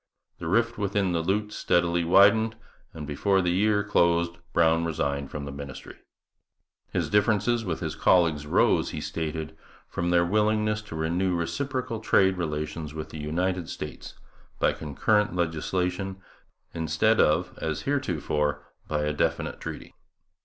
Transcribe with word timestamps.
The 0.39 0.47
rift 0.47 0.79
within 0.79 1.11
the 1.11 1.21
lute 1.21 1.53
steadily 1.53 2.03
widened, 2.03 2.55
and 2.91 3.05
before 3.05 3.39
the 3.39 3.51
year 3.51 3.83
closed 3.83 4.39
Brown 4.51 4.83
resigned 4.83 5.29
from 5.29 5.45
the 5.45 5.51
ministry. 5.51 5.97
His 6.91 7.07
difference 7.07 7.47
with 7.63 7.81
his 7.81 7.93
colleagues 7.95 8.45
arose, 8.45 8.89
he 8.89 8.99
stated, 8.99 9.55
from 9.87 10.09
their 10.09 10.25
willingness 10.25 10.81
to 10.89 10.95
renew 10.95 11.35
reciprocal 11.35 11.99
trade 11.99 12.35
relations 12.35 12.95
with 12.95 13.09
the 13.11 13.19
United 13.19 13.69
States 13.69 14.15
by 14.57 14.73
concurrent 14.73 15.35
legislation 15.35 16.17
instead 16.73 17.19
of, 17.21 17.55
as 17.61 17.81
heretofore, 17.83 18.63
by 18.87 19.03
a 19.03 19.13
definite 19.13 19.59
treaty. 19.61 19.93